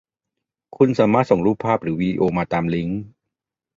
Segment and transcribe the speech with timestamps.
[0.77, 3.01] คุณสามารถส่งรูปภาพหรือวีดีโอมาตามลิงค์